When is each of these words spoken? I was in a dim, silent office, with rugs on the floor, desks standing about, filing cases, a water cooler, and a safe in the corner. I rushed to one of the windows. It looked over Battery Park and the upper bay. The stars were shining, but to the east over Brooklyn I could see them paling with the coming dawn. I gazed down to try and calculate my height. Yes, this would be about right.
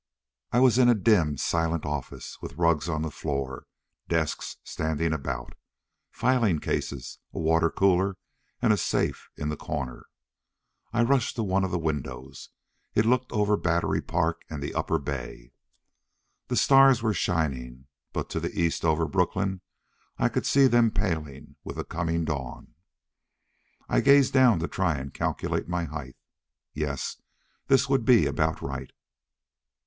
I 0.51 0.59
was 0.61 0.79
in 0.79 0.89
a 0.89 0.95
dim, 0.95 1.37
silent 1.37 1.85
office, 1.85 2.41
with 2.41 2.55
rugs 2.57 2.89
on 2.89 3.03
the 3.03 3.11
floor, 3.11 3.67
desks 4.09 4.57
standing 4.63 5.13
about, 5.13 5.53
filing 6.11 6.57
cases, 6.57 7.19
a 7.31 7.37
water 7.39 7.69
cooler, 7.69 8.17
and 8.63 8.73
a 8.73 8.77
safe 8.77 9.29
in 9.37 9.49
the 9.49 9.55
corner. 9.55 10.07
I 10.91 11.03
rushed 11.03 11.35
to 11.35 11.43
one 11.43 11.63
of 11.63 11.69
the 11.69 11.77
windows. 11.77 12.49
It 12.95 13.05
looked 13.05 13.31
over 13.31 13.55
Battery 13.55 14.01
Park 14.01 14.41
and 14.49 14.63
the 14.63 14.73
upper 14.73 14.97
bay. 14.97 15.53
The 16.47 16.55
stars 16.55 17.03
were 17.03 17.13
shining, 17.13 17.85
but 18.11 18.27
to 18.31 18.39
the 18.39 18.59
east 18.59 18.83
over 18.83 19.07
Brooklyn 19.07 19.61
I 20.17 20.29
could 20.29 20.47
see 20.47 20.65
them 20.65 20.89
paling 20.89 21.57
with 21.63 21.75
the 21.75 21.83
coming 21.83 22.25
dawn. 22.25 22.73
I 23.87 24.01
gazed 24.01 24.33
down 24.33 24.57
to 24.61 24.67
try 24.67 24.95
and 24.97 25.13
calculate 25.13 25.67
my 25.69 25.83
height. 25.83 26.15
Yes, 26.73 27.21
this 27.67 27.87
would 27.87 28.03
be 28.03 28.25
about 28.25 28.63
right. 28.63 28.89